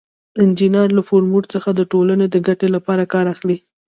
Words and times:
انجینر 0.43 0.87
له 0.97 1.01
فورمول 1.07 1.43
څخه 1.53 1.69
د 1.73 1.81
ټولنې 1.91 2.25
د 2.29 2.35
ګټې 2.47 2.67
لپاره 2.75 3.03
کار 3.13 3.25
اخلي. 3.33 3.57